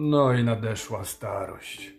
No 0.00 0.32
i 0.32 0.44
nadeszła 0.44 1.04
starość. 1.04 1.92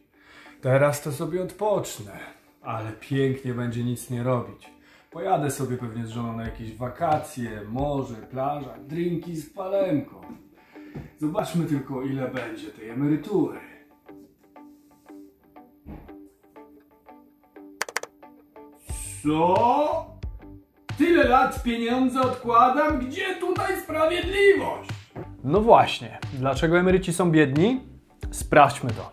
Teraz 0.61 1.01
to 1.01 1.11
sobie 1.11 1.43
odpocznę, 1.43 2.19
ale 2.61 2.91
pięknie 2.91 3.53
będzie 3.53 3.83
nic 3.83 4.09
nie 4.09 4.23
robić. 4.23 4.69
Pojadę 5.11 5.51
sobie 5.51 5.77
pewnie 5.77 6.05
z 6.05 6.09
żoną 6.09 6.37
na 6.37 6.43
jakieś 6.43 6.75
wakacje, 6.75 7.61
morze, 7.67 8.15
plaża, 8.15 8.77
drinki 8.87 9.35
z 9.35 9.53
palemką. 9.53 10.21
Zobaczmy 11.17 11.65
tylko 11.65 12.01
ile 12.01 12.27
będzie 12.27 12.67
tej 12.67 12.89
emerytury. 12.89 13.59
Co? 19.23 20.05
Tyle 20.97 21.23
lat 21.23 21.63
pieniądze 21.63 22.21
odkładam? 22.21 22.99
Gdzie 22.99 23.35
tutaj 23.35 23.81
sprawiedliwość? 23.81 24.89
No 25.43 25.61
właśnie, 25.61 26.19
dlaczego 26.33 26.79
emeryci 26.79 27.13
są 27.13 27.31
biedni? 27.31 27.88
Sprawdźmy 28.39 28.89
to. 28.89 29.11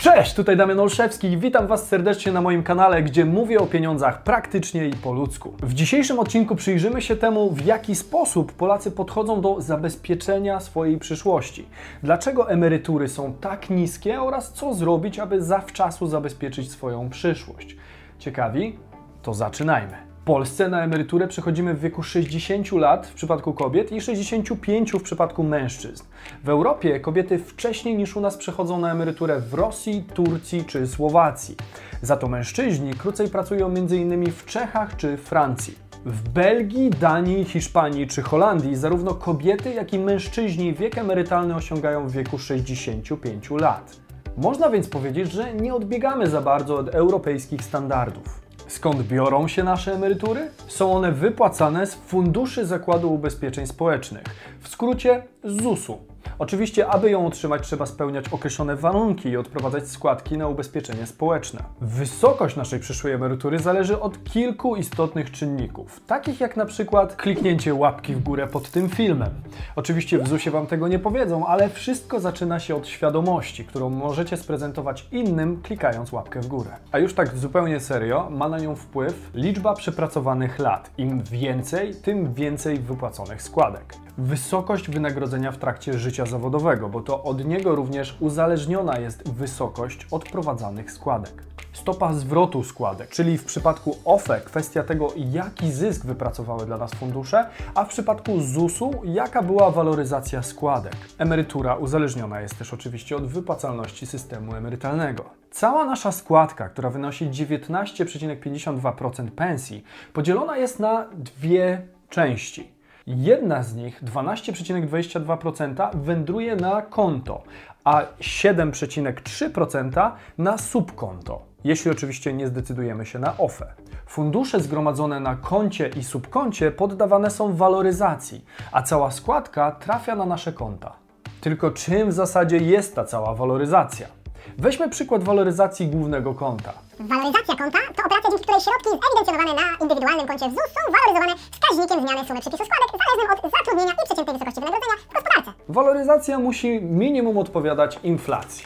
Cześć, 0.00 0.34
tutaj 0.34 0.56
Damian 0.56 0.80
Olszewski 0.80 1.28
i 1.28 1.38
witam 1.38 1.66
Was 1.66 1.88
serdecznie 1.88 2.32
na 2.32 2.40
moim 2.40 2.62
kanale, 2.62 3.02
gdzie 3.02 3.24
mówię 3.24 3.60
o 3.60 3.66
pieniądzach 3.66 4.22
praktycznie 4.22 4.88
i 4.88 4.92
po 4.92 5.12
ludzku. 5.12 5.54
W 5.62 5.74
dzisiejszym 5.74 6.18
odcinku 6.18 6.56
przyjrzymy 6.56 7.02
się 7.02 7.16
temu, 7.16 7.50
w 7.50 7.64
jaki 7.64 7.94
sposób 7.94 8.52
Polacy 8.52 8.90
podchodzą 8.90 9.40
do 9.40 9.60
zabezpieczenia 9.60 10.60
swojej 10.60 10.98
przyszłości. 10.98 11.66
Dlaczego 12.02 12.50
emerytury 12.50 13.08
są 13.08 13.34
tak 13.34 13.70
niskie 13.70 14.22
oraz 14.22 14.52
co 14.52 14.74
zrobić, 14.74 15.18
aby 15.18 15.42
zawczasu 15.42 16.06
zabezpieczyć 16.06 16.70
swoją 16.70 17.10
przyszłość. 17.10 17.76
Ciekawi? 18.18 18.78
To 19.22 19.34
zaczynajmy. 19.34 20.11
Polsce 20.24 20.68
na 20.68 20.84
emeryturę 20.84 21.28
przechodzimy 21.28 21.74
w 21.74 21.80
wieku 21.80 22.02
60 22.02 22.72
lat 22.72 23.06
w 23.06 23.14
przypadku 23.14 23.52
kobiet 23.52 23.92
i 23.92 24.00
65 24.00 24.92
w 24.92 25.02
przypadku 25.02 25.42
mężczyzn. 25.42 26.04
W 26.44 26.48
Europie 26.48 27.00
kobiety 27.00 27.38
wcześniej 27.38 27.96
niż 27.96 28.16
u 28.16 28.20
nas 28.20 28.36
przechodzą 28.36 28.80
na 28.80 28.92
emeryturę 28.92 29.40
w 29.40 29.54
Rosji, 29.54 30.04
Turcji 30.14 30.64
czy 30.64 30.86
Słowacji. 30.86 31.56
Za 32.02 32.16
to 32.16 32.28
mężczyźni 32.28 32.94
krócej 32.94 33.28
pracują 33.28 33.66
m.in. 33.66 34.32
w 34.32 34.46
Czechach 34.46 34.96
czy 34.96 35.16
Francji. 35.16 35.78
W 36.04 36.28
Belgii, 36.28 36.90
Danii, 36.90 37.44
Hiszpanii 37.44 38.06
czy 38.06 38.22
Holandii 38.22 38.76
zarówno 38.76 39.14
kobiety, 39.14 39.74
jak 39.74 39.92
i 39.92 39.98
mężczyźni 39.98 40.74
wiek 40.74 40.98
emerytalny 40.98 41.54
osiągają 41.54 42.08
w 42.08 42.12
wieku 42.12 42.38
65 42.38 43.50
lat. 43.50 43.96
Można 44.36 44.70
więc 44.70 44.88
powiedzieć, 44.88 45.32
że 45.32 45.54
nie 45.54 45.74
odbiegamy 45.74 46.26
za 46.26 46.40
bardzo 46.40 46.76
od 46.76 46.88
europejskich 46.88 47.64
standardów. 47.64 48.41
Skąd 48.72 49.02
biorą 49.02 49.48
się 49.48 49.64
nasze 49.64 49.94
emerytury? 49.94 50.50
Są 50.68 50.92
one 50.92 51.12
wypłacane 51.12 51.86
z 51.86 51.94
Funduszy 51.94 52.66
Zakładu 52.66 53.14
Ubezpieczeń 53.14 53.66
Społecznych, 53.66 54.22
w 54.60 54.68
skrócie 54.68 55.22
ZUS-u. 55.44 56.11
Oczywiście, 56.38 56.86
aby 56.86 57.10
ją 57.10 57.26
otrzymać, 57.26 57.62
trzeba 57.62 57.86
spełniać 57.86 58.28
określone 58.28 58.76
warunki 58.76 59.28
i 59.28 59.36
odprowadzać 59.36 59.88
składki 59.88 60.38
na 60.38 60.48
ubezpieczenie 60.48 61.06
społeczne. 61.06 61.62
Wysokość 61.80 62.56
naszej 62.56 62.80
przyszłej 62.80 63.14
emerytury 63.14 63.58
zależy 63.58 64.00
od 64.00 64.24
kilku 64.24 64.76
istotnych 64.76 65.30
czynników, 65.30 66.00
takich 66.06 66.40
jak 66.40 66.56
na 66.56 66.66
przykład 66.66 67.16
kliknięcie 67.16 67.74
łapki 67.74 68.14
w 68.14 68.22
górę 68.22 68.46
pod 68.46 68.70
tym 68.70 68.88
filmem. 68.88 69.30
Oczywiście 69.76 70.18
w 70.18 70.28
ZUS-ie 70.28 70.50
Wam 70.50 70.66
tego 70.66 70.88
nie 70.88 70.98
powiedzą, 70.98 71.46
ale 71.46 71.68
wszystko 71.68 72.20
zaczyna 72.20 72.60
się 72.60 72.76
od 72.76 72.88
świadomości, 72.88 73.64
którą 73.64 73.90
możecie 73.90 74.36
sprezentować 74.36 75.06
innym, 75.12 75.62
klikając 75.62 76.12
łapkę 76.12 76.40
w 76.40 76.46
górę. 76.46 76.70
A 76.92 76.98
już 76.98 77.14
tak 77.14 77.36
zupełnie 77.36 77.80
serio, 77.80 78.28
ma 78.30 78.48
na 78.48 78.58
nią 78.58 78.76
wpływ 78.76 79.30
liczba 79.34 79.74
przepracowanych 79.74 80.58
lat. 80.58 80.90
Im 80.98 81.22
więcej, 81.22 81.94
tym 81.94 82.34
więcej 82.34 82.78
wypłaconych 82.78 83.42
składek 83.42 83.94
wysokość 84.18 84.90
wynagrodzenia 84.90 85.52
w 85.52 85.58
trakcie 85.58 85.98
życia 85.98 86.11
zawodowego, 86.20 86.88
bo 86.88 87.00
to 87.00 87.22
od 87.22 87.44
niego 87.44 87.74
również 87.74 88.16
uzależniona 88.20 88.98
jest 88.98 89.30
wysokość 89.30 90.06
odprowadzanych 90.10 90.92
składek. 90.92 91.42
Stopa 91.72 92.12
zwrotu 92.12 92.64
składek, 92.64 93.08
czyli 93.08 93.38
w 93.38 93.44
przypadku 93.44 93.96
OFE 94.04 94.40
kwestia 94.40 94.82
tego, 94.82 95.12
jaki 95.16 95.72
zysk 95.72 96.06
wypracowały 96.06 96.66
dla 96.66 96.78
nas 96.78 96.94
fundusze, 96.94 97.46
a 97.74 97.84
w 97.84 97.88
przypadku 97.88 98.40
ZUS-u 98.40 98.90
jaka 99.04 99.42
była 99.42 99.70
waloryzacja 99.70 100.42
składek. 100.42 100.96
Emerytura 101.18 101.74
uzależniona 101.74 102.40
jest 102.40 102.58
też 102.58 102.74
oczywiście 102.74 103.16
od 103.16 103.26
wypłacalności 103.26 104.06
systemu 104.06 104.54
emerytalnego. 104.54 105.24
Cała 105.50 105.84
nasza 105.84 106.12
składka, 106.12 106.68
która 106.68 106.90
wynosi 106.90 107.30
19,52% 107.30 109.30
pensji, 109.30 109.84
podzielona 110.12 110.56
jest 110.56 110.80
na 110.80 111.06
dwie 111.14 111.82
części. 112.08 112.81
Jedna 113.06 113.62
z 113.62 113.74
nich, 113.74 114.04
12,22%, 114.04 115.90
wędruje 115.94 116.56
na 116.56 116.82
konto, 116.82 117.42
a 117.84 118.02
7,3% 118.20 120.10
na 120.38 120.58
subkonto, 120.58 121.42
jeśli 121.64 121.90
oczywiście 121.90 122.32
nie 122.32 122.46
zdecydujemy 122.46 123.06
się 123.06 123.18
na 123.18 123.36
OFE. 123.38 123.74
Fundusze 124.06 124.60
zgromadzone 124.60 125.20
na 125.20 125.36
koncie 125.36 125.88
i 125.88 126.04
subkoncie 126.04 126.70
poddawane 126.70 127.30
są 127.30 127.56
waloryzacji, 127.56 128.44
a 128.72 128.82
cała 128.82 129.10
składka 129.10 129.70
trafia 129.70 130.16
na 130.16 130.26
nasze 130.26 130.52
konta. 130.52 130.92
Tylko 131.40 131.70
czym 131.70 132.08
w 132.08 132.12
zasadzie 132.12 132.58
jest 132.58 132.94
ta 132.94 133.04
cała 133.04 133.34
waloryzacja? 133.34 134.21
Weźmy 134.58 134.88
przykład 134.88 135.24
waloryzacji 135.24 135.86
głównego 135.86 136.34
konta. 136.34 136.72
Waloryzacja 137.00 137.56
konta 137.56 137.78
to 137.96 138.02
operacja, 138.06 138.30
dzięki 138.30 138.44
której 138.44 138.60
środki 138.60 138.88
zewidencjonowane 138.90 139.54
na 139.62 139.76
indywidualnym 139.82 140.26
koncie 140.26 140.48
w 140.48 140.50
ZUS 140.50 140.70
są 140.74 140.92
waloryzowane 140.92 141.34
wskaźnikiem 141.50 142.06
zmiany 142.06 142.28
sumy 142.28 142.40
przepisu 142.40 142.64
składek 142.64 142.88
zależnym 143.02 143.44
od 143.44 143.52
zatrudnienia 143.58 143.92
i 143.92 144.06
przeciętnej 144.06 144.34
wysokości 144.34 144.60
wynagrodzenia 144.60 144.94
w 145.10 145.14
gospodarce. 145.14 145.52
Waloryzacja 145.68 146.38
musi 146.38 146.80
minimum 146.82 147.38
odpowiadać 147.38 147.98
inflacji. 148.02 148.64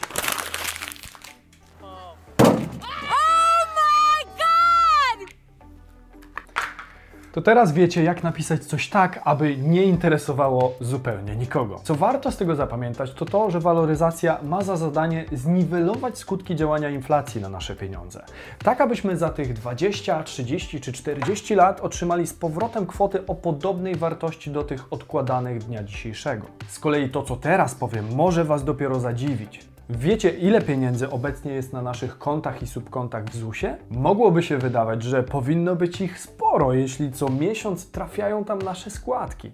To 7.37 7.41
teraz 7.41 7.73
wiecie, 7.73 8.03
jak 8.03 8.23
napisać 8.23 8.65
coś 8.65 8.89
tak, 8.89 9.19
aby 9.23 9.57
nie 9.57 9.83
interesowało 9.83 10.73
zupełnie 10.81 11.35
nikogo. 11.35 11.79
Co 11.83 11.95
warto 11.95 12.31
z 12.31 12.37
tego 12.37 12.55
zapamiętać, 12.55 13.13
to 13.13 13.25
to, 13.25 13.51
że 13.51 13.59
waloryzacja 13.59 14.39
ma 14.43 14.61
za 14.61 14.77
zadanie 14.77 15.25
zniwelować 15.31 16.17
skutki 16.17 16.55
działania 16.55 16.89
inflacji 16.89 17.41
na 17.41 17.49
nasze 17.49 17.75
pieniądze. 17.75 18.23
Tak, 18.63 18.81
abyśmy 18.81 19.17
za 19.17 19.29
tych 19.29 19.53
20, 19.53 20.23
30 20.23 20.81
czy 20.81 20.93
40 20.93 21.55
lat 21.55 21.81
otrzymali 21.81 22.27
z 22.27 22.33
powrotem 22.33 22.87
kwoty 22.87 23.25
o 23.25 23.35
podobnej 23.35 23.95
wartości 23.95 24.51
do 24.51 24.63
tych 24.63 24.93
odkładanych 24.93 25.63
dnia 25.63 25.83
dzisiejszego. 25.83 26.47
Z 26.67 26.79
kolei 26.79 27.09
to, 27.09 27.23
co 27.23 27.35
teraz 27.35 27.75
powiem, 27.75 28.05
może 28.15 28.43
Was 28.43 28.63
dopiero 28.63 28.99
zadziwić. 28.99 29.76
Wiecie, 29.89 30.29
ile 30.29 30.61
pieniędzy 30.61 31.09
obecnie 31.09 31.53
jest 31.53 31.73
na 31.73 31.81
naszych 31.81 32.17
kontach 32.17 32.61
i 32.61 32.67
subkontach 32.67 33.25
w 33.25 33.35
ZUS-ie? 33.35 33.77
Mogłoby 33.91 34.43
się 34.43 34.57
wydawać, 34.57 35.03
że 35.03 35.23
powinno 35.23 35.75
być 35.75 36.01
ich 36.01 36.19
sporo, 36.19 36.73
jeśli 36.73 37.11
co 37.11 37.29
miesiąc 37.29 37.91
trafiają 37.91 38.45
tam 38.45 38.59
nasze 38.59 38.89
składki. 38.89 39.51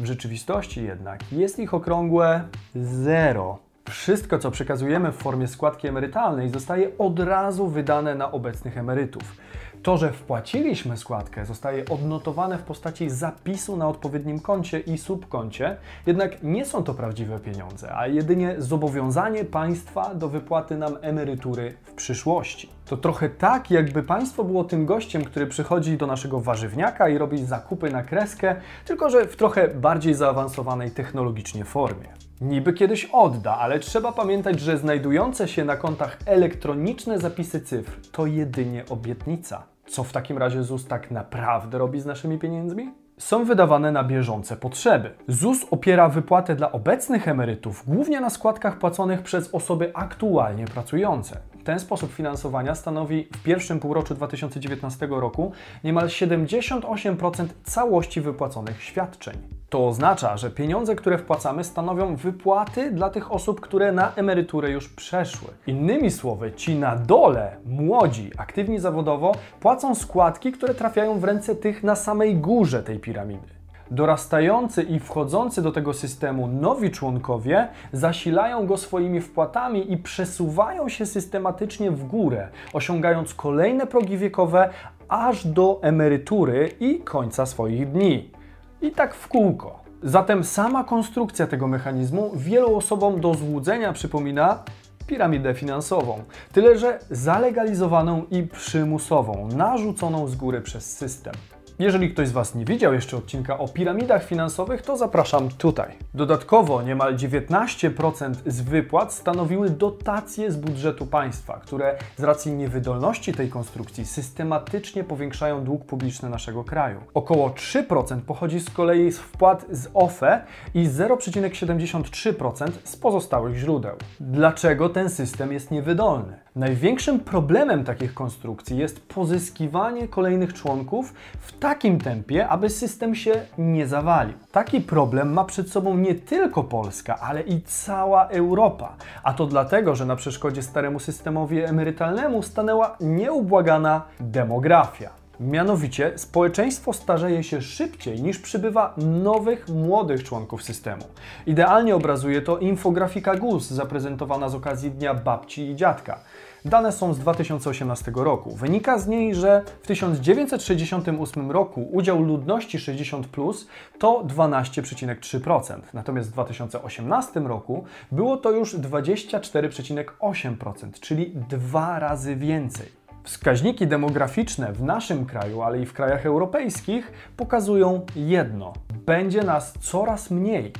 W 0.00 0.06
rzeczywistości 0.06 0.84
jednak 0.84 1.32
jest 1.32 1.58
ich 1.58 1.74
okrągłe 1.74 2.42
zero. 2.74 3.58
Wszystko, 3.88 4.38
co 4.38 4.50
przekazujemy 4.50 5.12
w 5.12 5.16
formie 5.16 5.48
składki 5.48 5.88
emerytalnej, 5.88 6.48
zostaje 6.48 6.98
od 6.98 7.20
razu 7.20 7.66
wydane 7.66 8.14
na 8.14 8.32
obecnych 8.32 8.78
emerytów. 8.78 9.36
To, 9.82 9.96
że 9.96 10.12
wpłaciliśmy 10.12 10.96
składkę, 10.96 11.46
zostaje 11.46 11.84
odnotowane 11.84 12.58
w 12.58 12.62
postaci 12.62 13.10
zapisu 13.10 13.76
na 13.76 13.88
odpowiednim 13.88 14.40
koncie 14.40 14.80
i 14.80 14.98
subkoncie, 14.98 15.76
jednak 16.06 16.42
nie 16.42 16.64
są 16.64 16.84
to 16.84 16.94
prawdziwe 16.94 17.38
pieniądze, 17.38 17.96
a 17.96 18.06
jedynie 18.06 18.54
zobowiązanie 18.58 19.44
państwa 19.44 20.14
do 20.14 20.28
wypłaty 20.28 20.76
nam 20.76 20.96
emerytury 21.00 21.74
w 21.84 21.92
przyszłości. 21.94 22.68
To 22.86 22.96
trochę 22.96 23.28
tak, 23.28 23.70
jakby 23.70 24.02
państwo 24.02 24.44
było 24.44 24.64
tym 24.64 24.86
gościem, 24.86 25.24
który 25.24 25.46
przychodzi 25.46 25.96
do 25.96 26.06
naszego 26.06 26.40
warzywniaka 26.40 27.08
i 27.08 27.18
robi 27.18 27.44
zakupy 27.44 27.90
na 27.90 28.02
kreskę, 28.02 28.56
tylko 28.84 29.10
że 29.10 29.26
w 29.26 29.36
trochę 29.36 29.68
bardziej 29.68 30.14
zaawansowanej 30.14 30.90
technologicznie 30.90 31.64
formie. 31.64 32.29
Niby 32.40 32.72
kiedyś 32.72 33.04
odda, 33.04 33.58
ale 33.58 33.78
trzeba 33.78 34.12
pamiętać, 34.12 34.60
że 34.60 34.78
znajdujące 34.78 35.48
się 35.48 35.64
na 35.64 35.76
kontach 35.76 36.18
elektroniczne 36.26 37.18
zapisy 37.18 37.60
cyfr 37.60 38.00
to 38.12 38.26
jedynie 38.26 38.84
obietnica. 38.90 39.62
Co 39.86 40.04
w 40.04 40.12
takim 40.12 40.38
razie 40.38 40.62
ZUS 40.62 40.86
tak 40.86 41.10
naprawdę 41.10 41.78
robi 41.78 42.00
z 42.00 42.06
naszymi 42.06 42.38
pieniędzmi? 42.38 42.90
Są 43.18 43.44
wydawane 43.44 43.92
na 43.92 44.04
bieżące 44.04 44.56
potrzeby. 44.56 45.14
ZUS 45.28 45.66
opiera 45.70 46.08
wypłatę 46.08 46.56
dla 46.56 46.72
obecnych 46.72 47.28
emerytów 47.28 47.84
głównie 47.86 48.20
na 48.20 48.30
składkach 48.30 48.78
płaconych 48.78 49.22
przez 49.22 49.54
osoby 49.54 49.90
aktualnie 49.94 50.64
pracujące. 50.64 51.36
Ten 51.64 51.80
sposób 51.80 52.12
finansowania 52.12 52.74
stanowi 52.74 53.28
w 53.32 53.42
pierwszym 53.42 53.80
półroczu 53.80 54.14
2019 54.14 55.08
roku 55.10 55.52
niemal 55.84 56.06
78% 56.06 57.46
całości 57.64 58.20
wypłaconych 58.20 58.82
świadczeń. 58.82 59.59
To 59.70 59.88
oznacza, 59.88 60.36
że 60.36 60.50
pieniądze, 60.50 60.96
które 60.96 61.18
wpłacamy, 61.18 61.64
stanowią 61.64 62.16
wypłaty 62.16 62.90
dla 62.90 63.10
tych 63.10 63.32
osób, 63.32 63.60
które 63.60 63.92
na 63.92 64.14
emeryturę 64.14 64.70
już 64.70 64.88
przeszły. 64.88 65.48
Innymi 65.66 66.10
słowy, 66.10 66.52
ci 66.52 66.74
na 66.74 66.96
dole, 66.96 67.56
młodzi, 67.66 68.30
aktywni 68.36 68.78
zawodowo, 68.78 69.34
płacą 69.60 69.94
składki, 69.94 70.52
które 70.52 70.74
trafiają 70.74 71.20
w 71.20 71.24
ręce 71.24 71.56
tych 71.56 71.82
na 71.82 71.96
samej 71.96 72.36
górze 72.36 72.82
tej 72.82 72.98
piramidy. 72.98 73.46
Dorastający 73.90 74.82
i 74.82 75.00
wchodzący 75.00 75.62
do 75.62 75.72
tego 75.72 75.94
systemu 75.94 76.48
nowi 76.48 76.90
członkowie 76.90 77.68
zasilają 77.92 78.66
go 78.66 78.76
swoimi 78.76 79.20
wpłatami 79.20 79.92
i 79.92 79.96
przesuwają 79.96 80.88
się 80.88 81.06
systematycznie 81.06 81.90
w 81.90 82.06
górę, 82.06 82.48
osiągając 82.72 83.34
kolejne 83.34 83.86
progi 83.86 84.18
wiekowe 84.18 84.70
aż 85.08 85.46
do 85.46 85.78
emerytury 85.82 86.70
i 86.80 87.00
końca 87.00 87.46
swoich 87.46 87.90
dni. 87.92 88.39
I 88.82 88.90
tak 88.90 89.14
w 89.14 89.28
kółko. 89.28 89.80
Zatem 90.02 90.44
sama 90.44 90.84
konstrukcja 90.84 91.46
tego 91.46 91.68
mechanizmu 91.68 92.30
wielu 92.34 92.76
osobom 92.76 93.20
do 93.20 93.34
złudzenia 93.34 93.92
przypomina 93.92 94.64
piramidę 95.06 95.54
finansową, 95.54 96.22
tyle 96.52 96.78
że 96.78 96.98
zalegalizowaną 97.10 98.24
i 98.30 98.42
przymusową, 98.42 99.48
narzuconą 99.48 100.28
z 100.28 100.36
góry 100.36 100.60
przez 100.60 100.98
system. 100.98 101.34
Jeżeli 101.80 102.10
ktoś 102.10 102.28
z 102.28 102.32
Was 102.32 102.54
nie 102.54 102.64
widział 102.64 102.94
jeszcze 102.94 103.16
odcinka 103.16 103.58
o 103.58 103.68
piramidach 103.68 104.24
finansowych, 104.24 104.82
to 104.82 104.96
zapraszam 104.96 105.48
tutaj. 105.48 105.92
Dodatkowo 106.14 106.82
niemal 106.82 107.16
19% 107.16 108.34
z 108.46 108.60
wypłat 108.60 109.12
stanowiły 109.12 109.70
dotacje 109.70 110.52
z 110.52 110.56
budżetu 110.56 111.06
państwa, 111.06 111.60
które 111.62 111.98
z 112.16 112.22
racji 112.22 112.52
niewydolności 112.52 113.32
tej 113.32 113.48
konstrukcji 113.48 114.06
systematycznie 114.06 115.04
powiększają 115.04 115.64
dług 115.64 115.84
publiczny 115.84 116.28
naszego 116.28 116.64
kraju. 116.64 117.00
Około 117.14 117.50
3% 117.50 118.20
pochodzi 118.20 118.60
z 118.60 118.70
kolei 118.70 119.12
z 119.12 119.18
wpłat 119.18 119.66
z 119.70 119.88
OFE 119.94 120.44
i 120.74 120.88
0,73% 120.88 122.70
z 122.84 122.96
pozostałych 122.96 123.56
źródeł. 123.56 123.96
Dlaczego 124.20 124.88
ten 124.88 125.10
system 125.10 125.52
jest 125.52 125.70
niewydolny? 125.70 126.49
Największym 126.56 127.20
problemem 127.20 127.84
takich 127.84 128.14
konstrukcji 128.14 128.78
jest 128.78 129.08
pozyskiwanie 129.08 130.08
kolejnych 130.08 130.54
członków 130.54 131.14
w 131.40 131.58
takim 131.58 132.00
tempie, 132.00 132.48
aby 132.48 132.70
system 132.70 133.14
się 133.14 133.32
nie 133.58 133.86
zawalił. 133.86 134.34
Taki 134.52 134.80
problem 134.80 135.32
ma 135.32 135.44
przed 135.44 135.70
sobą 135.70 135.96
nie 135.96 136.14
tylko 136.14 136.64
Polska, 136.64 137.18
ale 137.18 137.42
i 137.42 137.62
cała 137.62 138.28
Europa. 138.28 138.96
A 139.22 139.32
to 139.32 139.46
dlatego, 139.46 139.94
że 139.94 140.06
na 140.06 140.16
przeszkodzie 140.16 140.62
staremu 140.62 141.00
systemowi 141.00 141.60
emerytalnemu 141.60 142.42
stanęła 142.42 142.96
nieubłagana 143.00 144.02
demografia. 144.20 145.19
Mianowicie 145.40 146.12
społeczeństwo 146.16 146.92
starzeje 146.92 147.42
się 147.42 147.62
szybciej 147.62 148.22
niż 148.22 148.38
przybywa 148.38 148.94
nowych, 148.96 149.68
młodych 149.68 150.24
członków 150.24 150.62
systemu. 150.62 151.04
Idealnie 151.46 151.96
obrazuje 151.96 152.42
to 152.42 152.58
infografika 152.58 153.36
GUS 153.36 153.70
zaprezentowana 153.70 154.48
z 154.48 154.54
okazji 154.54 154.90
Dnia 154.90 155.14
Babci 155.14 155.70
i 155.70 155.76
Dziadka. 155.76 156.20
Dane 156.64 156.92
są 156.92 157.14
z 157.14 157.18
2018 157.18 158.12
roku. 158.14 158.56
Wynika 158.56 158.98
z 158.98 159.08
niej, 159.08 159.34
że 159.34 159.62
w 159.82 159.86
1968 159.86 161.50
roku 161.50 161.88
udział 161.92 162.22
ludności 162.22 162.78
60 162.78 163.26
plus 163.26 163.68
to 163.98 164.24
12,3%, 164.24 165.80
natomiast 165.94 166.28
w 166.28 166.32
2018 166.32 167.40
roku 167.40 167.84
było 168.12 168.36
to 168.36 168.50
już 168.50 168.74
24,8%, 168.74 171.00
czyli 171.00 171.32
dwa 171.48 171.98
razy 171.98 172.36
więcej. 172.36 172.99
Wskaźniki 173.30 173.86
demograficzne 173.86 174.72
w 174.72 174.82
naszym 174.82 175.26
kraju, 175.26 175.62
ale 175.62 175.80
i 175.80 175.86
w 175.86 175.92
krajach 175.92 176.26
europejskich 176.26 177.12
pokazują 177.36 178.06
jedno: 178.16 178.72
będzie 179.06 179.42
nas 179.42 179.72
coraz 179.80 180.30
mniej. 180.30 180.72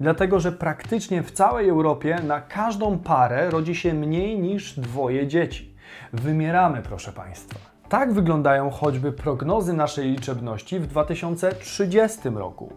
Dlatego, 0.00 0.40
że 0.40 0.52
praktycznie 0.52 1.22
w 1.22 1.32
całej 1.32 1.68
Europie 1.68 2.16
na 2.26 2.40
każdą 2.40 2.98
parę 2.98 3.50
rodzi 3.50 3.74
się 3.74 3.94
mniej 3.94 4.38
niż 4.38 4.80
dwoje 4.80 5.26
dzieci. 5.26 5.76
Wymieramy, 6.12 6.82
proszę 6.82 7.12
Państwa. 7.12 7.58
Tak 7.88 8.12
wyglądają 8.12 8.70
choćby 8.70 9.12
prognozy 9.12 9.72
naszej 9.72 10.10
liczebności 10.10 10.78
w 10.80 10.86
2030 10.86 12.28
roku. 12.34 12.72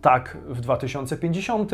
Tak 0.00 0.38
w 0.48 0.60
2050, 0.60 1.70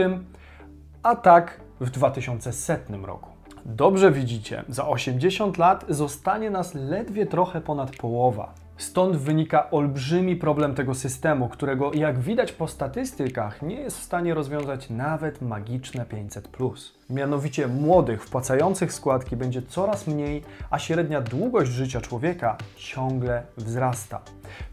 a 1.03 1.17
tak 1.17 1.61
w 1.81 1.91
2100 1.91 3.07
roku. 3.07 3.38
Dobrze 3.71 4.13
widzicie, 4.13 4.65
za 4.69 4.89
80 4.89 5.59
lat 5.59 5.85
zostanie 5.89 6.51
nas 6.51 6.75
ledwie 6.75 7.27
trochę 7.27 7.61
ponad 7.61 7.97
połowa. 7.97 8.55
Stąd 8.77 9.17
wynika 9.17 9.71
olbrzymi 9.71 10.37
problem 10.37 10.75
tego 10.75 10.95
systemu, 10.95 11.49
którego 11.49 11.95
jak 11.95 12.19
widać 12.19 12.53
po 12.53 12.69
statystykach 12.69 13.63
nie 13.63 13.75
jest 13.75 13.99
w 13.99 14.03
stanie 14.03 14.35
rozwiązać 14.35 14.91
nawet 14.91 15.43
magiczne 15.43 16.07
500. 16.07 16.49
Mianowicie 17.11 17.67
młodych 17.67 18.25
wpłacających 18.25 18.93
składki 18.93 19.37
będzie 19.37 19.63
coraz 19.63 20.07
mniej, 20.07 20.43
a 20.71 20.79
średnia 20.79 21.21
długość 21.21 21.71
życia 21.71 22.01
człowieka 22.01 22.57
ciągle 22.77 23.43
wzrasta. 23.57 24.21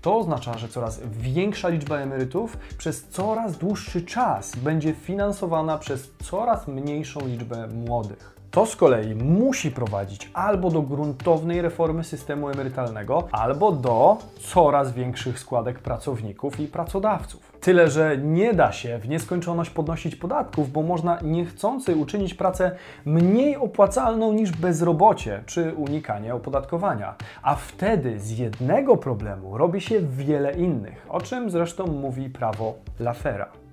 To 0.02 0.18
oznacza, 0.18 0.58
że 0.58 0.68
coraz 0.68 1.02
większa 1.12 1.70
liczba 1.70 1.98
emerytów 1.98 2.58
przez 2.78 3.08
coraz 3.08 3.58
dłuższy 3.58 4.02
czas 4.02 4.56
będzie 4.56 4.94
finansowana 4.94 5.78
przez 5.78 6.12
coraz 6.24 6.68
mniejszą 6.68 7.28
liczbę 7.28 7.68
młodych. 7.68 8.35
To 8.56 8.66
z 8.66 8.76
kolei 8.76 9.16
musi 9.16 9.72
prowadzić 9.72 10.30
albo 10.34 10.72
do 10.72 10.82
gruntownej 10.82 11.62
reformy 11.62 12.04
systemu 12.04 12.50
emerytalnego, 12.50 13.28
albo 13.32 13.72
do 13.72 14.18
coraz 14.40 14.94
większych 14.94 15.40
składek 15.40 15.80
pracowników 15.80 16.60
i 16.60 16.68
pracodawców. 16.68 17.52
Tyle, 17.62 17.90
że 17.90 18.18
nie 18.18 18.54
da 18.54 18.72
się 18.72 18.98
w 18.98 19.10
nieskończoność 19.10 19.70
podnosić 19.70 20.16
podatków, 20.16 20.72
bo 20.72 20.82
można 20.82 21.20
niechcący 21.22 21.96
uczynić 21.96 22.34
pracę 22.34 22.72
mniej 23.06 23.58
opłacalną 23.58 24.34
niż 24.34 24.52
bezrobocie 24.52 25.44
czy 25.46 25.74
unikanie 25.74 26.36
opodatkowania. 26.36 27.16
A 27.42 27.56
wtedy 27.56 28.20
z 28.20 28.40
jednego 28.40 28.98
problemu 28.98 29.58
robi 29.58 29.82
się 29.82 30.00
wiele 30.02 30.54
innych, 30.54 31.06
o 31.10 31.22
czym 31.22 31.50
zresztą 31.50 31.88
mówi 31.88 32.30
prawo 32.30 32.76
Lafera. 33.00 33.65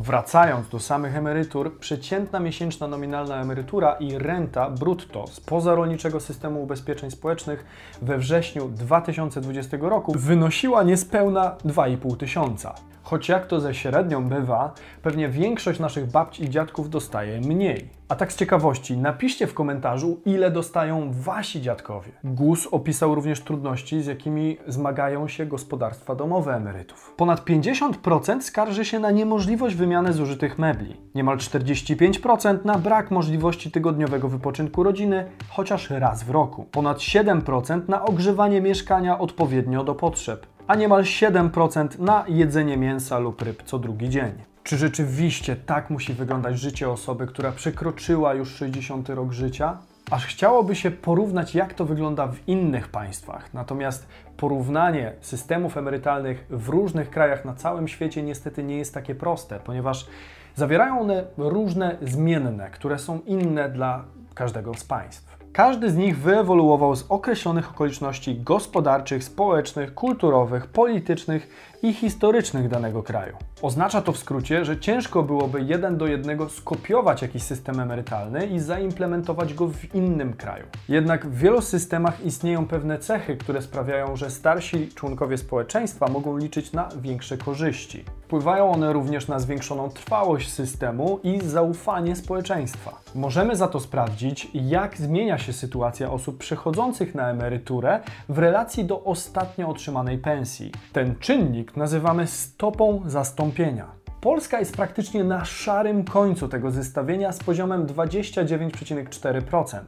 Wracając 0.00 0.68
do 0.68 0.80
samych 0.80 1.16
emerytur, 1.16 1.78
przeciętna 1.78 2.40
miesięczna 2.40 2.88
nominalna 2.88 3.40
emerytura 3.40 3.92
i 3.92 4.18
renta 4.18 4.70
brutto 4.70 5.26
z 5.26 5.40
pozarolniczego 5.40 6.20
systemu 6.20 6.62
ubezpieczeń 6.62 7.10
społecznych 7.10 7.64
we 8.02 8.18
wrześniu 8.18 8.68
2020 8.68 9.76
roku 9.80 10.12
wynosiła 10.18 10.82
niespełna 10.82 11.56
2,5 11.64 12.16
tysiąca. 12.16 12.74
Choć 13.02 13.28
jak 13.28 13.46
to 13.46 13.60
ze 13.60 13.74
średnią 13.74 14.28
bywa, 14.28 14.74
pewnie 15.02 15.28
większość 15.28 15.80
naszych 15.80 16.06
babci 16.10 16.44
i 16.44 16.50
dziadków 16.50 16.90
dostaje 16.90 17.40
mniej. 17.40 17.97
A 18.08 18.14
tak 18.14 18.32
z 18.32 18.36
ciekawości, 18.36 18.96
napiszcie 18.96 19.46
w 19.46 19.54
komentarzu, 19.54 20.20
ile 20.26 20.50
dostają 20.50 21.10
wasi 21.12 21.62
dziadkowie. 21.62 22.12
GUS 22.24 22.66
opisał 22.66 23.14
również 23.14 23.40
trudności, 23.40 24.02
z 24.02 24.06
jakimi 24.06 24.58
zmagają 24.66 25.28
się 25.28 25.46
gospodarstwa 25.46 26.14
domowe 26.14 26.54
emerytów. 26.54 27.14
Ponad 27.16 27.44
50% 27.44 28.40
skarży 28.40 28.84
się 28.84 28.98
na 28.98 29.10
niemożliwość 29.10 29.76
wymiany 29.76 30.12
zużytych 30.12 30.58
mebli. 30.58 30.96
Niemal 31.14 31.36
45% 31.36 32.64
na 32.64 32.78
brak 32.78 33.10
możliwości 33.10 33.70
tygodniowego 33.70 34.28
wypoczynku 34.28 34.82
rodziny 34.82 35.30
chociaż 35.48 35.90
raz 35.90 36.22
w 36.22 36.30
roku. 36.30 36.64
Ponad 36.64 36.98
7% 36.98 37.88
na 37.88 38.04
ogrzewanie 38.04 38.60
mieszkania 38.60 39.18
odpowiednio 39.18 39.84
do 39.84 39.94
potrzeb 39.94 40.46
a 40.66 40.74
niemal 40.74 41.02
7% 41.02 41.98
na 41.98 42.24
jedzenie 42.28 42.76
mięsa 42.76 43.18
lub 43.18 43.42
ryb 43.42 43.62
co 43.62 43.78
drugi 43.78 44.08
dzień. 44.08 44.47
Czy 44.68 44.76
rzeczywiście 44.76 45.56
tak 45.56 45.90
musi 45.90 46.14
wyglądać 46.14 46.58
życie 46.58 46.90
osoby, 46.90 47.26
która 47.26 47.52
przekroczyła 47.52 48.34
już 48.34 48.54
60 48.54 49.08
rok 49.08 49.32
życia? 49.32 49.78
Aż 50.10 50.26
chciałoby 50.26 50.76
się 50.76 50.90
porównać, 50.90 51.54
jak 51.54 51.74
to 51.74 51.84
wygląda 51.84 52.26
w 52.26 52.48
innych 52.48 52.88
państwach. 52.88 53.54
Natomiast 53.54 54.06
porównanie 54.36 55.12
systemów 55.20 55.76
emerytalnych 55.76 56.46
w 56.50 56.68
różnych 56.68 57.10
krajach 57.10 57.44
na 57.44 57.54
całym 57.54 57.88
świecie 57.88 58.22
niestety 58.22 58.62
nie 58.62 58.78
jest 58.78 58.94
takie 58.94 59.14
proste, 59.14 59.60
ponieważ 59.64 60.06
zawierają 60.54 61.00
one 61.00 61.24
różne 61.36 61.96
zmienne, 62.02 62.70
które 62.70 62.98
są 62.98 63.20
inne 63.20 63.68
dla 63.68 64.04
każdego 64.34 64.74
z 64.74 64.84
państw. 64.84 65.37
Każdy 65.52 65.90
z 65.90 65.96
nich 65.96 66.18
wyewoluował 66.18 66.96
z 66.96 67.06
określonych 67.08 67.70
okoliczności 67.70 68.40
gospodarczych, 68.40 69.24
społecznych, 69.24 69.94
kulturowych, 69.94 70.66
politycznych 70.66 71.48
i 71.82 71.92
historycznych 71.92 72.68
danego 72.68 73.02
kraju. 73.02 73.36
Oznacza 73.62 74.02
to 74.02 74.12
w 74.12 74.18
skrócie, 74.18 74.64
że 74.64 74.80
ciężko 74.80 75.22
byłoby 75.22 75.62
jeden 75.62 75.96
do 75.96 76.06
jednego 76.06 76.48
skopiować 76.48 77.22
jakiś 77.22 77.42
system 77.42 77.80
emerytalny 77.80 78.46
i 78.46 78.60
zaimplementować 78.60 79.54
go 79.54 79.68
w 79.68 79.94
innym 79.94 80.32
kraju. 80.32 80.64
Jednak 80.88 81.26
w 81.26 81.38
wielu 81.38 81.60
systemach 81.60 82.24
istnieją 82.24 82.66
pewne 82.66 82.98
cechy, 82.98 83.36
które 83.36 83.62
sprawiają, 83.62 84.16
że 84.16 84.30
starsi 84.30 84.88
członkowie 84.88 85.38
społeczeństwa 85.38 86.08
mogą 86.08 86.38
liczyć 86.38 86.72
na 86.72 86.88
większe 87.02 87.38
korzyści. 87.38 88.04
Wpływają 88.28 88.70
one 88.70 88.92
również 88.92 89.28
na 89.28 89.38
zwiększoną 89.38 89.90
trwałość 89.90 90.52
systemu 90.52 91.20
i 91.22 91.40
zaufanie 91.40 92.16
społeczeństwa. 92.16 93.00
Możemy 93.14 93.56
za 93.56 93.68
to 93.68 93.80
sprawdzić, 93.80 94.48
jak 94.54 94.96
zmienia 94.96 95.38
się 95.38 95.52
sytuacja 95.52 96.10
osób 96.10 96.38
przechodzących 96.38 97.14
na 97.14 97.30
emeryturę 97.30 98.00
w 98.28 98.38
relacji 98.38 98.84
do 98.84 99.04
ostatnio 99.04 99.68
otrzymanej 99.68 100.18
pensji. 100.18 100.72
Ten 100.92 101.14
czynnik 101.18 101.76
nazywamy 101.76 102.26
stopą 102.26 103.02
zastąpienia. 103.06 103.97
Polska 104.28 104.58
jest 104.58 104.76
praktycznie 104.76 105.24
na 105.24 105.44
szarym 105.44 106.04
końcu 106.04 106.48
tego 106.48 106.70
zestawienia 106.70 107.32
z 107.32 107.38
poziomem 107.38 107.86
29,4%. 107.86 109.80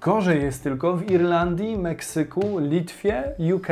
Gorzej 0.00 0.42
jest 0.42 0.62
tylko 0.62 0.96
w 0.96 1.10
Irlandii, 1.10 1.78
Meksyku, 1.78 2.58
Litwie, 2.58 3.24
UK 3.54 3.66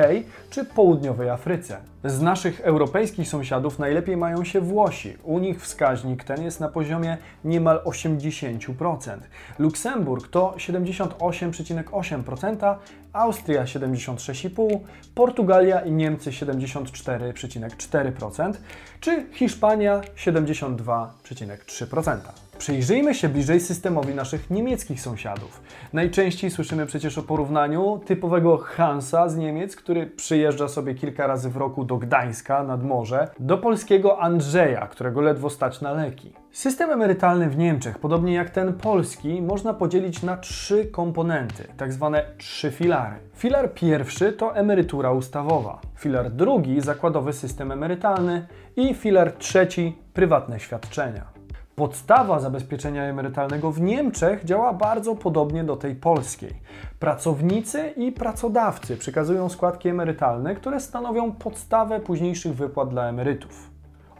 czy 0.51 0.65
południowej 0.65 1.31
Afryce. 1.31 1.77
Z 2.05 2.21
naszych 2.21 2.61
europejskich 2.61 3.29
sąsiadów 3.29 3.79
najlepiej 3.79 4.17
mają 4.17 4.45
się 4.45 4.61
Włosi. 4.61 5.17
U 5.23 5.39
nich 5.39 5.63
wskaźnik 5.63 6.25
ten 6.25 6.43
jest 6.43 6.61
na 6.61 6.69
poziomie 6.69 7.17
niemal 7.45 7.81
80%. 7.85 9.19
Luksemburg 9.59 10.29
to 10.29 10.55
78,8%, 10.57 12.77
Austria 13.15 13.65
76,5%, 13.65 14.79
Portugalia 15.15 15.81
i 15.81 15.93
Niemcy 15.93 16.31
74,4%, 16.31 18.55
czy 19.01 19.27
Hiszpania 19.33 20.01
72,3%. 20.17 22.19
Przyjrzyjmy 22.59 23.15
się 23.15 23.29
bliżej 23.29 23.61
systemowi 23.61 24.15
naszych 24.15 24.51
niemieckich 24.51 25.01
sąsiadów. 25.01 25.63
Najczęściej 25.93 26.51
słyszymy 26.51 26.87
przecież 26.87 27.19
o 27.19 27.23
porównaniu 27.23 28.01
typowego 28.07 28.59
Hansa 28.59 29.29
z 29.29 29.37
Niemiec, 29.37 29.77
który 29.77 30.07
przyjeżdża 30.07 30.69
sobie 30.69 30.95
kilka 30.95 31.27
razy 31.27 31.51
w 31.51 31.57
roku 31.57 31.85
do 31.85 31.97
Gdańska 31.97 32.63
nad 32.63 32.85
morze, 32.85 33.29
do 33.39 33.59
polskiego 33.59 34.21
Andrzeja, 34.21 34.87
którego 34.87 35.21
ledwo 35.21 35.51
stać 35.51 35.81
na 35.81 35.93
leki. 35.93 36.33
System 36.53 36.91
emerytalny 36.91 37.51
w 37.51 37.59
Niemczech, 37.59 37.99
podobnie 37.99 38.35
jak 38.35 38.51
ten 38.51 38.73
polski, 38.73 39.43
można 39.43 39.75
podzielić 39.75 40.23
na 40.23 40.37
trzy 40.37 40.87
komponenty, 40.87 41.65
tak 41.77 41.93
zwane 41.93 42.25
trzy 42.39 42.71
filary. 42.71 43.17
Filar 43.35 43.75
pierwszy 43.75 44.33
to 44.33 44.57
emerytura 44.57 45.13
ustawowa, 45.13 45.81
filar 45.99 46.31
drugi 46.31 46.81
zakładowy 46.81 47.33
system 47.33 47.73
emerytalny 47.73 48.47
i 48.77 48.95
filar 48.95 49.33
trzeci 49.33 49.99
prywatne 50.13 50.61
świadczenia. 50.61 51.34
Podstawa 51.77 52.41
zabezpieczenia 52.41 53.03
emerytalnego 53.03 53.73
w 53.73 53.81
Niemczech 53.81 54.45
działa 54.45 54.73
bardzo 54.73 55.15
podobnie 55.15 55.65
do 55.65 55.77
tej 55.77 55.95
polskiej. 55.95 56.53
Pracownicy 56.99 57.89
i 57.97 58.13
pracodawcy 58.13 58.97
przekazują 58.97 59.49
składki 59.49 59.89
emerytalne, 59.89 60.55
które 60.55 60.81
stanowią 60.81 61.33
podstawę 61.33 62.01
późniejszych 62.01 62.55
wypłat 62.55 62.89
dla 62.89 63.09
emerytów. 63.09 63.71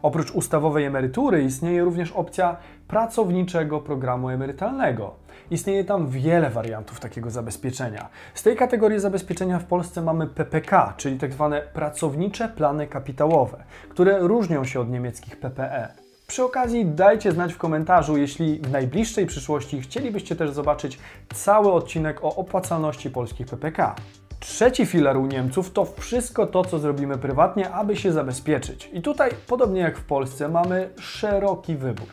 Oprócz 0.01 0.31
ustawowej 0.31 0.85
emerytury 0.85 1.43
istnieje 1.43 1.83
również 1.83 2.11
opcja 2.11 2.57
pracowniczego 2.87 3.79
programu 3.79 4.29
emerytalnego. 4.29 5.15
Istnieje 5.51 5.83
tam 5.83 6.09
wiele 6.09 6.49
wariantów 6.49 6.99
takiego 6.99 7.29
zabezpieczenia. 7.29 8.09
Z 8.33 8.43
tej 8.43 8.55
kategorii 8.55 8.99
zabezpieczenia 8.99 9.59
w 9.59 9.65
Polsce 9.65 10.01
mamy 10.01 10.27
PPK, 10.27 10.93
czyli 10.97 11.19
tzw. 11.19 11.49
Tak 11.51 11.73
pracownicze 11.73 12.49
plany 12.49 12.87
kapitałowe, 12.87 13.63
które 13.89 14.19
różnią 14.19 14.65
się 14.65 14.79
od 14.79 14.89
niemieckich 14.89 15.39
PPE. 15.39 16.04
Przy 16.27 16.43
okazji 16.43 16.85
dajcie 16.85 17.31
znać 17.31 17.53
w 17.53 17.57
komentarzu, 17.57 18.17
jeśli 18.17 18.59
w 18.59 18.71
najbliższej 18.71 19.25
przyszłości 19.25 19.81
chcielibyście 19.81 20.35
też 20.35 20.51
zobaczyć 20.51 20.99
cały 21.33 21.71
odcinek 21.71 22.23
o 22.23 22.35
opłacalności 22.35 23.09
polskich 23.09 23.47
PPK. 23.47 23.95
Trzeci 24.39 24.85
filar 24.85 25.17
u 25.17 25.25
Niemców 25.25 25.71
to 25.71 25.85
wszystko 25.85 26.47
to, 26.47 26.65
co 26.65 26.79
zrobimy 26.79 27.17
prywatnie, 27.17 27.69
aby 27.69 27.95
się 27.95 28.11
zabezpieczyć. 28.11 28.89
I 28.93 29.01
tutaj, 29.01 29.31
podobnie 29.47 29.81
jak 29.81 29.97
w 29.97 30.05
Polsce, 30.05 30.49
mamy 30.49 30.89
szeroki 30.99 31.75
wybór. 31.75 32.07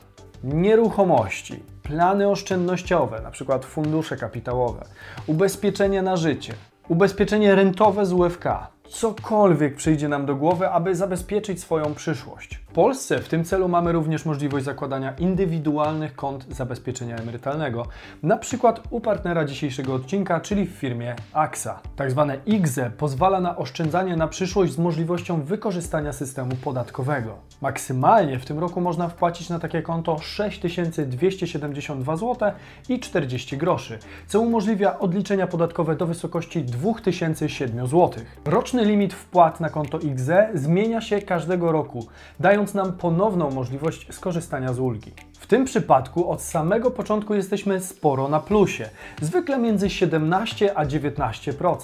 Nieruchomości, 0.44 1.62
plany 1.82 2.28
oszczędnościowe, 2.28 3.18
np. 3.18 3.58
fundusze 3.62 4.16
kapitałowe, 4.16 4.84
ubezpieczenie 5.26 6.02
na 6.02 6.16
życie, 6.16 6.54
ubezpieczenie 6.88 7.54
rentowe 7.54 8.06
z 8.06 8.12
UFK, 8.12 8.44
cokolwiek 8.92 9.76
przyjdzie 9.76 10.08
nam 10.08 10.26
do 10.26 10.36
głowy, 10.36 10.70
aby 10.70 10.94
zabezpieczyć 10.94 11.60
swoją 11.60 11.94
przyszłość. 11.94 12.54
W 12.54 12.72
Polsce 12.72 13.18
w 13.18 13.28
tym 13.28 13.44
celu 13.44 13.68
mamy 13.68 13.92
również 13.92 14.24
możliwość 14.24 14.64
zakładania 14.64 15.12
indywidualnych 15.18 16.16
kont 16.16 16.46
zabezpieczenia 16.54 17.16
emerytalnego, 17.16 17.86
na 18.22 18.38
przykład 18.38 18.80
u 18.90 19.00
partnera 19.00 19.44
dzisiejszego 19.44 19.94
odcinka, 19.94 20.40
czyli 20.40 20.66
w 20.66 20.70
firmie 20.70 21.16
AXA. 21.32 21.80
Tak 21.96 22.10
zwane 22.10 22.38
IGZE 22.46 22.90
pozwala 22.98 23.40
na 23.40 23.56
oszczędzanie 23.56 24.16
na 24.16 24.28
przyszłość 24.28 24.72
z 24.72 24.78
możliwością 24.78 25.42
wykorzystania 25.42 26.12
systemu 26.12 26.56
podatkowego. 26.56 27.38
Maksymalnie 27.62 28.38
w 28.38 28.44
tym 28.44 28.58
roku 28.58 28.80
można 28.80 29.08
wpłacić 29.08 29.48
na 29.48 29.58
takie 29.58 29.82
konto 29.82 30.18
6272 30.18 32.16
zł 32.16 32.52
i 32.88 33.00
40 33.00 33.56
groszy, 33.56 33.98
co 34.26 34.40
umożliwia 34.40 34.98
odliczenia 34.98 35.46
podatkowe 35.46 35.96
do 35.96 36.06
wysokości 36.06 36.62
2007 36.64 37.86
zł. 37.86 38.10
Roczny 38.44 38.84
limit 38.84 39.14
wpłat 39.14 39.60
na 39.60 39.70
konto 39.70 39.98
IGZE 39.98 40.50
zmienia 40.54 41.00
się 41.00 41.22
każdego 41.22 41.72
roku, 41.72 42.06
dając 42.40 42.74
nam 42.74 42.92
ponowną 42.92 43.50
możliwość 43.50 44.06
skorzystania 44.14 44.72
z 44.72 44.78
ulgi. 44.78 45.12
W 45.42 45.46
tym 45.46 45.64
przypadku 45.64 46.30
od 46.30 46.42
samego 46.42 46.90
początku 46.90 47.34
jesteśmy 47.34 47.80
sporo 47.80 48.28
na 48.28 48.40
plusie, 48.40 48.88
zwykle 49.20 49.58
między 49.58 49.90
17 49.90 50.78
a 50.78 50.86
19%, 50.86 51.76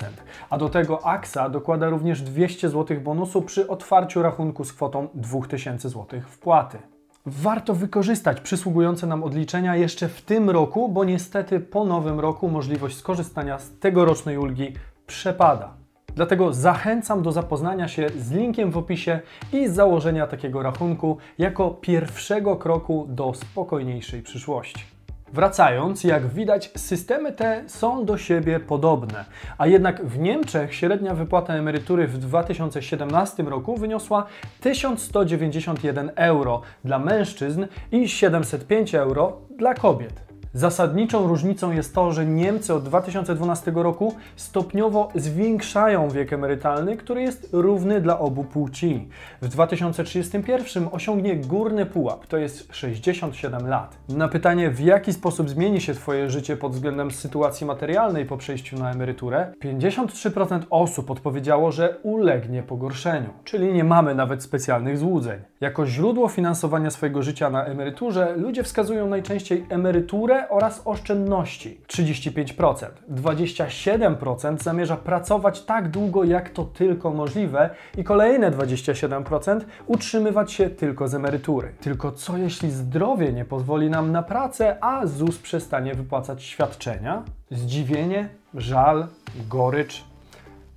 a 0.51 0.59
do 0.59 0.69
tego 0.69 1.07
AXA 1.07 1.49
dokłada 1.49 1.89
również 1.89 2.23
200 2.23 2.69
zł 2.71 3.01
bonusu 3.01 3.43
przy 3.43 3.69
otwarciu 3.69 4.23
rachunku 4.23 4.65
z 4.65 4.73
kwotą 4.73 5.09
2000 5.15 5.89
zł 5.89 6.21
wpłaty. 6.29 6.79
Warto 7.27 7.75
wykorzystać 7.75 8.41
przysługujące 8.41 9.07
nam 9.07 9.23
odliczenia 9.23 9.77
jeszcze 9.77 10.09
w 10.09 10.23
tym 10.23 10.51
roku, 10.51 10.89
bo 10.89 11.05
niestety 11.05 11.61
po 11.61 11.85
nowym 11.85 12.21
roku 12.21 12.49
możliwość 12.49 12.97
skorzystania 12.97 13.59
z 13.59 13.71
tegorocznej 13.79 14.39
ulgi 14.39 14.73
przepada. 15.07 15.78
Dlatego 16.19 16.53
zachęcam 16.53 17.23
do 17.23 17.33
zapoznania 17.33 17.89
się 17.89 18.07
z 18.19 18.31
linkiem 18.31 18.71
w 18.71 18.77
opisie 18.77 19.21
i 19.53 19.69
założenia 19.69 20.27
takiego 20.27 20.63
rachunku 20.63 21.19
jako 21.39 21.71
pierwszego 21.71 22.57
kroku 22.57 23.07
do 23.09 23.35
spokojniejszej 23.35 24.23
przyszłości. 24.23 24.85
Wracając, 25.33 26.05
jak 26.05 26.27
widać, 26.27 26.71
systemy 26.77 27.33
te 27.33 27.63
są 27.67 28.05
do 28.05 28.19
siebie 28.19 28.61
podobne, 28.61 29.25
a 29.59 29.67
jednak 29.67 30.07
w 30.07 30.19
Niemczech 30.19 30.75
średnia 30.75 31.15
wypłata 31.15 31.55
emerytury 31.55 32.07
w 32.07 32.19
2017 32.19 33.43
roku 33.43 33.77
wyniosła 33.77 34.27
1191 34.61 36.11
euro 36.15 36.63
dla 36.85 36.99
mężczyzn 36.99 37.67
i 37.93 38.09
705 38.09 38.95
euro 38.95 39.37
dla 39.59 39.75
kobiet. 39.75 40.28
Zasadniczą 40.55 41.29
różnicą 41.29 41.73
jest 41.73 41.95
to, 41.95 42.13
że 42.13 42.27
Niemcy 42.27 42.75
od 42.75 42.85
2012 42.85 43.73
roku 43.75 44.15
stopniowo 44.37 45.09
zwiększają 45.15 46.09
wiek 46.09 46.33
emerytalny, 46.33 46.97
który 46.97 47.23
jest 47.23 47.49
równy 47.53 48.01
dla 48.01 48.19
obu 48.19 48.45
płci. 48.45 49.09
W 49.43 49.49
2031 49.49 50.89
osiągnie 50.93 51.37
górny 51.37 51.87
pułap, 51.87 52.27
to 52.27 52.37
jest 52.37 52.75
67 52.75 53.67
lat. 53.67 53.97
Na 54.09 54.29
pytanie, 54.29 54.71
w 54.71 54.81
jaki 54.81 55.13
sposób 55.13 55.51
zmieni 55.51 55.81
się 55.81 55.95
Twoje 55.95 56.31
życie 56.31 56.57
pod 56.57 56.73
względem 56.73 57.11
sytuacji 57.11 57.67
materialnej 57.67 58.27
po 58.27 58.37
przejściu 58.37 58.79
na 58.79 58.93
emeryturę, 58.93 59.53
53% 59.65 60.61
osób 60.71 61.11
odpowiedziało, 61.11 61.73
że 61.73 61.97
ulegnie 62.03 62.63
pogorszeniu, 62.63 63.31
czyli 63.45 63.73
nie 63.73 63.85
mamy 63.85 64.15
nawet 64.15 64.43
specjalnych 64.43 64.99
złudzeń. 64.99 65.41
Jako 65.61 65.87
źródło 65.87 66.29
finansowania 66.29 66.91
swojego 66.91 67.23
życia 67.23 67.51
na 67.51 67.65
emeryturze 67.65 68.37
ludzie 68.37 68.63
wskazują 68.63 69.09
najczęściej 69.09 69.67
emeryturę 69.71 70.48
oraz 70.51 70.83
oszczędności 70.85 71.81
35%. 71.87 72.87
27% 73.11 74.59
zamierza 74.59 74.97
pracować 74.97 75.63
tak 75.63 75.89
długo, 75.89 76.25
jak 76.25 76.51
to 76.51 76.65
tylko 76.65 77.11
możliwe 77.11 77.71
i 77.99 78.05
kolejne 78.05 78.51
27% 78.51 79.61
utrzymywać 79.87 80.53
się 80.53 80.71
tylko 80.71 81.09
z 81.09 81.15
emerytury. 81.15 81.73
Tylko 81.81 82.13
co 82.13 82.37
jeśli 82.37 82.71
zdrowie 82.71 83.33
nie 83.33 83.45
pozwoli 83.45 83.91
nam 83.91 84.13
na 84.13 84.23
pracę, 84.23 84.77
a 84.81 85.07
ZUS 85.07 85.39
przestanie 85.39 85.95
wypłacać 85.95 86.43
świadczenia? 86.43 87.23
Zdziwienie, 87.51 88.29
żal, 88.55 89.07
gorycz. 89.49 90.05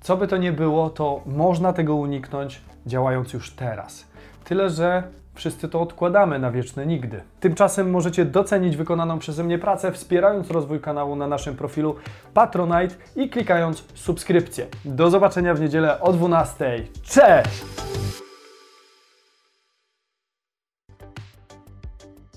Co 0.01 0.18
by 0.18 0.28
to 0.28 0.38
nie 0.38 0.51
było, 0.51 0.90
to 0.90 1.22
można 1.25 1.74
tego 1.74 1.96
uniknąć 1.96 2.62
działając 2.86 3.34
już 3.34 3.51
teraz. 3.51 4.06
Tyle, 4.44 4.70
że 4.70 5.04
Wszyscy 5.34 5.70
to 5.70 5.82
odkładamy 5.82 6.40
na 6.40 6.52
wieczne 6.52 6.86
nigdy. 6.86 7.22
Tymczasem 7.40 7.90
możecie 7.90 8.26
docenić 8.26 8.78
wykonaną 8.78 9.20
przeze 9.20 9.44
mnie 9.44 9.60
pracę, 9.60 9.92
wspierając 9.92 10.52
rozwój 10.52 10.80
kanału 10.80 11.16
na 11.16 11.28
naszym 11.28 11.56
profilu 11.56 11.96
Patronite 12.34 12.96
i 13.16 13.30
klikając 13.30 13.84
subskrypcję. 13.94 14.68
Do 14.86 15.10
zobaczenia 15.10 15.54
w 15.54 15.62
niedzielę 15.62 16.02
o 16.02 16.14
12. 16.14 16.84
Cześć! 17.04 17.66